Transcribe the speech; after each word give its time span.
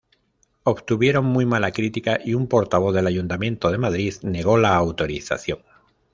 Obtuvieron 0.63 1.25
muy 1.25 1.45
mala 1.45 1.71
crítica 1.71 2.17
y 2.25 2.33
un 2.33 2.47
portavoz 2.47 2.91
del 2.95 3.05
Ayuntamiento 3.05 3.69
de 3.69 3.77
Madrid 3.77 4.15
negó 4.23 4.57
la 4.57 4.75
autorización. 4.75 5.59